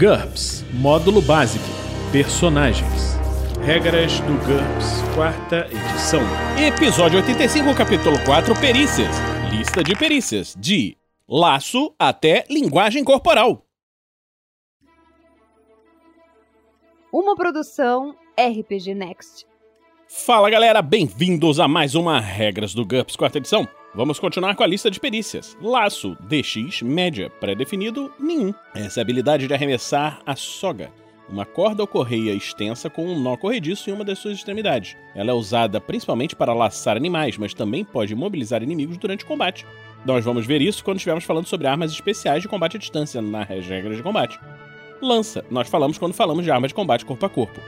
[0.00, 1.62] GURPS Módulo Básico
[2.10, 3.18] Personagens
[3.60, 6.22] Regras do GURPS, quarta edição.
[6.58, 9.14] Episódio 85, capítulo 4 Perícias.
[9.50, 10.56] Lista de perícias.
[10.58, 10.96] De
[11.28, 13.66] laço até linguagem corporal.
[17.12, 19.46] Uma produção RPG Next.
[20.08, 23.68] Fala galera, bem-vindos a mais uma Regras do GURPS, quarta edição.
[23.92, 25.56] Vamos continuar com a lista de perícias.
[25.60, 28.54] Laço, DX, média, pré-definido, nenhum.
[28.72, 30.92] Essa é a habilidade de arremessar a soga,
[31.28, 34.96] uma corda ou correia extensa com um nó corrediço em uma das suas extremidades.
[35.12, 39.66] Ela é usada principalmente para laçar animais, mas também pode imobilizar inimigos durante o combate.
[40.06, 43.48] Nós vamos ver isso quando estivermos falando sobre armas especiais de combate à distância nas
[43.48, 44.38] regras de combate.
[45.02, 47.60] Lança, nós falamos quando falamos de arma de combate corpo a corpo.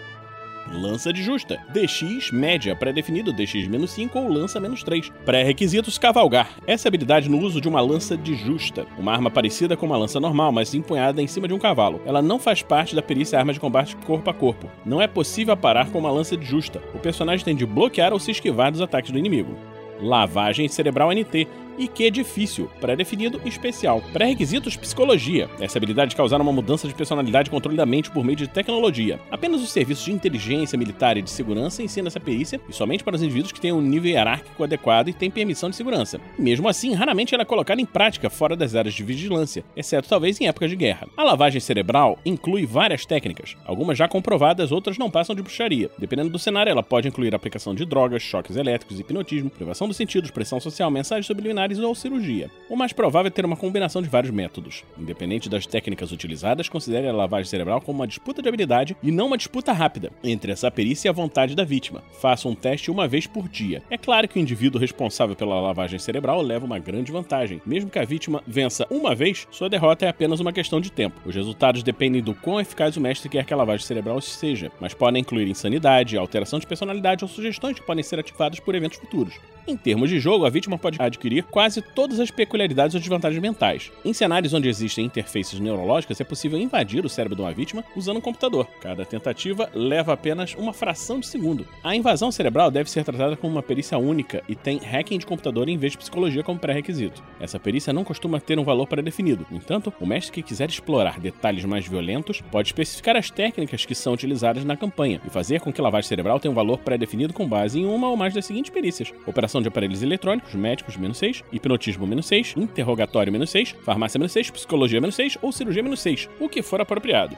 [0.72, 5.12] Lança de justa, DX média, pré-definido DX-5 ou lança-3.
[5.22, 6.48] Pré-requisitos cavalgar.
[6.66, 10.18] Essa habilidade no uso de uma lança de justa, uma arma parecida com uma lança
[10.18, 12.00] normal, mas empunhada em cima de um cavalo.
[12.06, 14.70] Ela não faz parte da perícia arma de combate corpo a corpo.
[14.84, 16.82] Não é possível parar com uma lança de justa.
[16.94, 19.54] O personagem tem de bloquear ou se esquivar dos ataques do inimigo.
[20.00, 21.46] Lavagem cerebral NT
[21.78, 24.02] e que difícil, pré-definido e especial.
[24.12, 25.48] Pré-requisitos psicologia.
[25.60, 28.46] Essa habilidade de causar uma mudança de personalidade e controle da mente por meio de
[28.46, 29.18] tecnologia.
[29.30, 33.16] Apenas os serviços de inteligência militar e de segurança ensinam essa perícia e somente para
[33.16, 36.20] os indivíduos que têm um nível hierárquico adequado e têm permissão de segurança.
[36.38, 40.40] Mesmo assim, raramente ela é colocada em prática fora das áreas de vigilância, exceto talvez
[40.40, 41.08] em épocas de guerra.
[41.16, 45.90] A lavagem cerebral inclui várias técnicas, algumas já comprovadas, outras não passam de bruxaria.
[45.98, 50.30] Dependendo do cenário, ela pode incluir aplicação de drogas, choques elétricos, hipnotismo, privação dos sentidos,
[50.30, 52.50] pressão social, mensagens subliminares ou cirurgia.
[52.68, 54.84] O mais provável é ter uma combinação de vários métodos.
[54.98, 59.26] Independente das técnicas utilizadas, considere a lavagem cerebral como uma disputa de habilidade e não
[59.26, 62.02] uma disputa rápida entre essa perícia e a vontade da vítima.
[62.20, 63.82] Faça um teste uma vez por dia.
[63.90, 67.60] É claro que o indivíduo responsável pela lavagem cerebral leva uma grande vantagem.
[67.64, 71.20] Mesmo que a vítima vença uma vez, sua derrota é apenas uma questão de tempo.
[71.26, 74.94] Os resultados dependem do quão eficaz o mestre quer que a lavagem cerebral seja, mas
[74.94, 79.34] podem incluir insanidade, alteração de personalidade ou sugestões que podem ser ativadas por eventos futuros.
[79.66, 83.92] Em termos de jogo, a vítima pode adquirir quase todas as peculiaridades ou desvantagens mentais.
[84.02, 88.16] Em cenários onde existem interfaces neurológicas, é possível invadir o cérebro de uma vítima usando
[88.16, 88.66] um computador.
[88.80, 91.68] Cada tentativa leva apenas uma fração de segundo.
[91.84, 95.68] A invasão cerebral deve ser tratada como uma perícia única e tem hacking de computador
[95.68, 97.22] em vez de psicologia como pré-requisito.
[97.38, 99.46] Essa perícia não costuma ter um valor pré-definido.
[99.50, 103.94] No entanto, o mestre que quiser explorar detalhes mais violentos pode especificar as técnicas que
[103.94, 107.46] são utilizadas na campanha e fazer com que lavagem cerebral tenha um valor pré-definido com
[107.46, 111.41] base em uma ou mais das seguintes perícias: operação de aparelhos eletrônicos, médicos, menos 6,
[111.52, 116.00] hipnotismo, menos 6, interrogatório, menos 6, farmácia, menos 6, psicologia, menos 6 ou cirurgia, menos
[116.00, 117.36] 6, o que for apropriado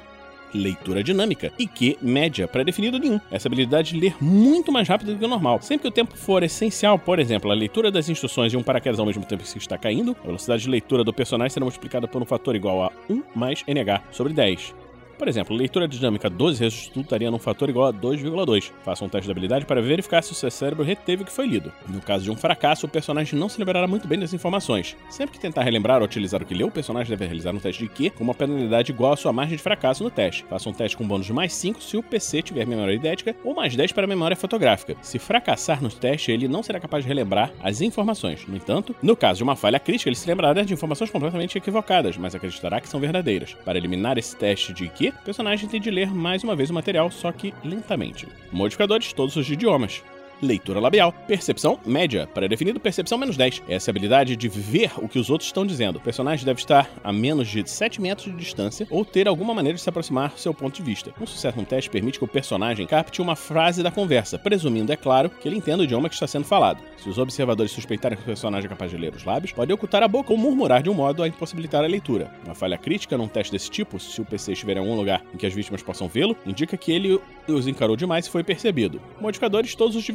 [0.55, 3.21] leitura dinâmica e que média pré-definido nenhum.
[3.31, 5.61] Essa habilidade de ler muito mais rápido do que o normal.
[5.61, 9.01] Sempre que o tempo for essencial, por exemplo, a leitura das instruções e um paraquedas
[9.01, 12.07] ao mesmo tempo que se está caindo, a velocidade de leitura do personagem será multiplicada
[12.07, 14.84] por um fator igual a 1 mais NH sobre 10.
[15.19, 18.73] Por exemplo, leitura dinâmica 12 resultaria num fator igual a 2,2.
[18.85, 21.47] Faça um teste de habilidade para verificar se o seu cérebro reteve o que foi
[21.47, 21.73] lido.
[21.89, 24.97] No caso de um fracasso, o personagem não se lembrará muito bem das informações.
[25.09, 27.83] Sempre que tentar relembrar ou utilizar o que leu, o personagem deve realizar um teste
[27.83, 30.45] de Q com uma penalidade igual à sua margem de fracasso no teste.
[30.49, 33.55] Faça um teste com bônus de mais 5 se o PC tiver memória idética ou
[33.55, 34.97] mais 10 para memória fotográfica.
[35.01, 38.47] Se fracassar no teste, ele não será capaz de relembrar as informações.
[38.47, 42.17] No entanto, no caso de uma falha crítica, ele se lembrará de informações completamente equivocadas,
[42.17, 43.55] mas acreditará que são verdadeiras.
[43.65, 46.75] Para eliminar esse teste de Q, o personagem tem de ler mais uma vez o
[46.75, 48.29] material, só que lentamente.
[48.53, 50.03] Modificadores, todos os idiomas.
[50.43, 51.13] Leitura labial.
[51.27, 52.29] Percepção média.
[52.33, 53.63] Pré-definido, percepção menos 10.
[53.69, 55.97] Essa é a habilidade de ver o que os outros estão dizendo.
[55.97, 59.77] O personagem deve estar a menos de 7 metros de distância ou ter alguma maneira
[59.77, 61.13] de se aproximar do seu ponto de vista.
[61.21, 64.97] Um sucesso no teste permite que o personagem capte uma frase da conversa, presumindo, é
[64.97, 66.83] claro, que ele entenda o idioma que está sendo falado.
[66.97, 70.03] Se os observadores suspeitarem que o personagem é capaz de ler os lábios, pode ocultar
[70.03, 72.31] a boca ou murmurar de um modo a impossibilitar a leitura.
[72.45, 75.37] Uma falha crítica num teste desse tipo, se o PC estiver em algum lugar em
[75.37, 79.01] que as vítimas possam vê-lo, indica que ele os encarou demais e foi percebido.
[79.21, 80.13] Modificadores todos os de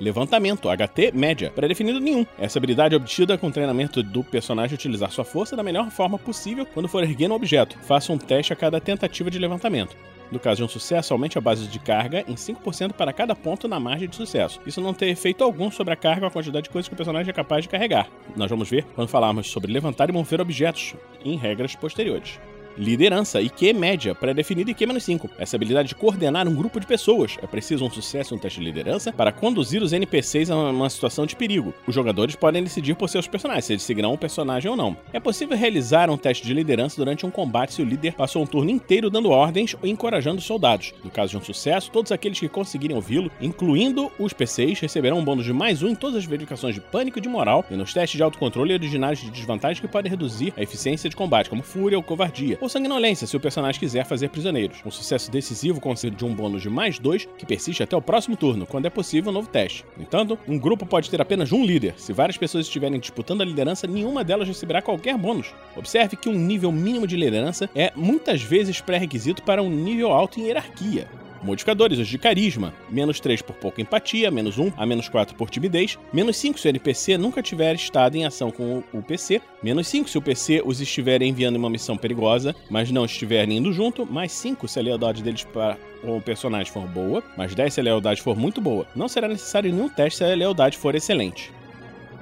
[0.00, 2.26] Levantamento, HT média, pré-definido nenhum.
[2.38, 6.18] Essa habilidade é obtida com o treinamento do personagem utilizar sua força da melhor forma
[6.18, 7.78] possível quando for erguendo um objeto.
[7.82, 9.96] Faça um teste a cada tentativa de levantamento.
[10.32, 13.68] No caso de um sucesso, aumente a base de carga em 5% para cada ponto
[13.68, 14.60] na margem de sucesso.
[14.66, 16.96] Isso não tem efeito algum sobre a carga ou a quantidade de coisas que o
[16.96, 18.08] personagem é capaz de carregar.
[18.34, 22.40] Nós vamos ver quando falarmos sobre levantar e mover objetos em regras posteriores.
[22.76, 25.30] Liderança, IQ média, pré-definido IQ menos 5.
[25.38, 27.36] Essa habilidade de coordenar um grupo de pessoas.
[27.40, 31.24] É preciso um sucesso no teste de liderança para conduzir os NPCs a uma situação
[31.24, 31.72] de perigo.
[31.86, 34.96] Os jogadores podem decidir por seus personagens, se eles seguirão o personagem ou não.
[35.12, 38.46] É possível realizar um teste de liderança durante um combate se o líder passou um
[38.46, 40.92] turno inteiro dando ordens ou encorajando os soldados.
[41.04, 45.24] No caso de um sucesso, todos aqueles que conseguirem ouvi-lo, incluindo os PCs, receberão um
[45.24, 47.92] bônus de mais um em todas as verificações de pânico e de moral e nos
[47.94, 51.96] testes de autocontrole originários de desvantagem que podem reduzir a eficiência de combate, como fúria
[51.96, 54.78] ou covardia ou sanguinolência se o personagem quiser fazer prisioneiros.
[54.84, 58.66] Um sucesso decisivo concede um bônus de mais dois que persiste até o próximo turno,
[58.66, 59.84] quando é possível um novo teste.
[59.96, 61.94] No entanto, um grupo pode ter apenas um líder.
[61.96, 65.54] Se várias pessoas estiverem disputando a liderança, nenhuma delas receberá qualquer bônus.
[65.76, 70.40] Observe que um nível mínimo de liderança é muitas vezes pré-requisito para um nível alto
[70.40, 71.23] em hierarquia.
[71.44, 72.72] Modificadores, os de carisma.
[72.88, 76.66] Menos 3 por pouca empatia, menos 1 a menos 4 por timidez, menos 5 se
[76.66, 80.62] o NPC nunca tiver estado em ação com o PC, menos 5 se o PC
[80.64, 84.78] os estiver enviando em uma missão perigosa, mas não estiverem indo junto, mais 5 se
[84.78, 88.60] a lealdade deles para o personagem for boa, mais 10 se a lealdade for muito
[88.60, 88.86] boa.
[88.96, 91.52] Não será necessário nenhum teste se a lealdade for excelente.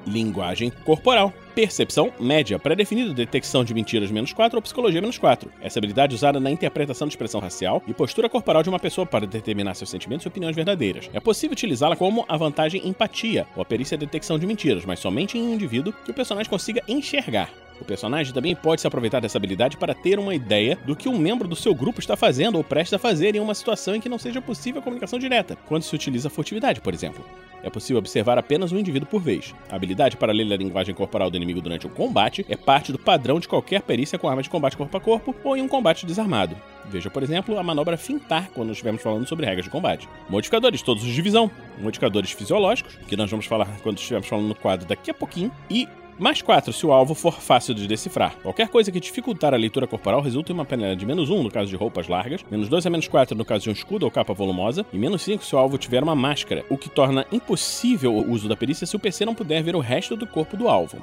[0.05, 1.33] Linguagem corporal.
[1.55, 5.53] Percepção média, pré-definido detecção de mentiras menos 4 ou psicologia menos 4.
[5.61, 9.07] Essa habilidade é usada na interpretação de expressão racial e postura corporal de uma pessoa
[9.07, 11.11] para determinar seus sentimentos e opiniões verdadeiras.
[11.13, 15.37] É possível utilizá-la como a vantagem empatia ou a perícia detecção de mentiras, mas somente
[15.37, 17.51] em um indivíduo que o personagem consiga enxergar.
[17.81, 21.19] O personagem também pode se aproveitar dessa habilidade para ter uma ideia do que um
[21.19, 24.09] membro do seu grupo está fazendo ou presta a fazer em uma situação em que
[24.09, 27.25] não seja possível a comunicação direta, quando se utiliza furtividade, por exemplo.
[27.63, 29.55] É possível observar apenas um indivíduo por vez.
[29.71, 32.99] A habilidade para ler a linguagem corporal do inimigo durante o combate é parte do
[32.99, 36.05] padrão de qualquer perícia com arma de combate corpo a corpo ou em um combate
[36.05, 36.57] desarmado.
[36.87, 40.09] Veja, por exemplo, a manobra fintar quando estivermos falando sobre regras de combate.
[40.29, 41.51] Modificadores, todos os de visão.
[41.79, 45.53] Modificadores fisiológicos, que nós vamos falar quando estivermos falando no quadro daqui a pouquinho.
[45.71, 45.89] E
[46.19, 48.37] mais 4 se o alvo for fácil de decifrar.
[48.43, 51.51] Qualquer coisa que dificultar a leitura corporal resulta em uma penalidade de menos 1 no
[51.51, 54.11] caso de roupas largas, menos 2 a menos 4 no caso de um escudo ou
[54.11, 58.15] capa volumosa, e menos 5 se o alvo tiver uma máscara, o que torna impossível
[58.15, 60.69] o uso da perícia se o PC não puder ver o resto do corpo do
[60.69, 60.99] alvo.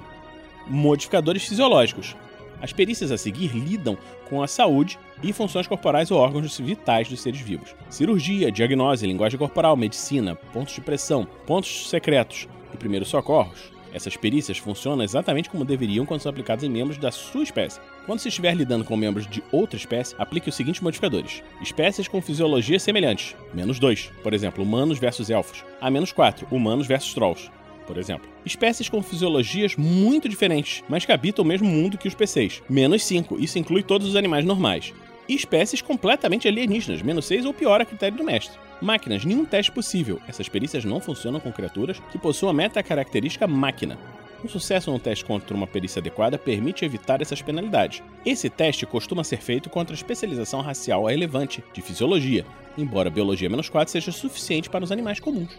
[0.67, 2.15] Modificadores fisiológicos.
[2.61, 3.97] As perícias a seguir lidam
[4.29, 7.73] com a saúde e funções corporais ou órgãos vitais dos seres vivos.
[7.89, 14.57] Cirurgia, diagnose, linguagem corporal, medicina, pontos de pressão, pontos secretos e primeiros socorros essas perícias
[14.57, 17.79] funcionam exatamente como deveriam quando são aplicadas em membros da sua espécie.
[18.05, 22.21] Quando se estiver lidando com membros de outra espécie, aplique os seguintes modificadores: espécies com
[22.21, 27.49] fisiologia semelhantes, menos 2, por exemplo, humanos versus elfos, a menos 4, humanos versus trolls.
[27.87, 32.13] Por exemplo, espécies com fisiologias muito diferentes, mas que habitam o mesmo mundo que os
[32.13, 32.61] PCs.
[32.69, 34.93] Menos 5, isso inclui todos os animais normais
[35.29, 38.57] e espécies completamente alienígenas, menos 6 ou pior a critério do mestre.
[38.81, 40.19] Máquinas, nenhum teste possível.
[40.27, 43.97] Essas perícias não funcionam com criaturas que possuam a meta-característica máquina.
[44.43, 48.01] Um sucesso no teste contra uma perícia adequada permite evitar essas penalidades.
[48.25, 52.45] Esse teste costuma ser feito contra especialização racial relevante de fisiologia,
[52.77, 55.55] embora biologia menos 4 seja suficiente para os animais comuns.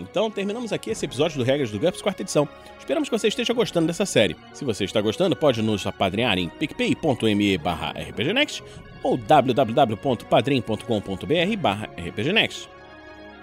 [0.00, 2.48] Então, terminamos aqui esse episódio do Regras do GURPS, quarta edição.
[2.78, 4.36] Esperamos que você esteja gostando dessa série.
[4.52, 8.62] Se você está gostando, pode nos apadrinhar em picpay.me barra rpgnext
[9.02, 12.68] ou www.padrim.com.br barra rpgnext.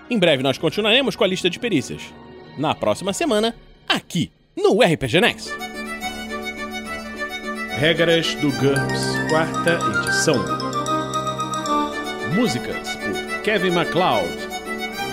[0.09, 2.01] Em breve nós continuaremos com a lista de perícias.
[2.57, 3.55] Na próxima semana,
[3.87, 5.51] aqui no RPG Next.
[7.77, 10.43] Regras do GURPS, quarta edição.
[12.33, 14.46] Músicas por Kevin MacLeod